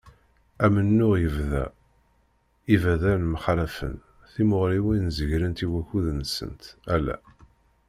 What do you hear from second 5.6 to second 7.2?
i wakkud-nsent, ala.